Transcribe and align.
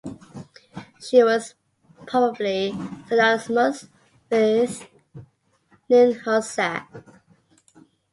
She 0.99 1.21
was 1.21 1.53
probably 2.07 2.71
synonymous 3.07 3.87
with 4.31 4.89
Ninhursag. 5.91 6.87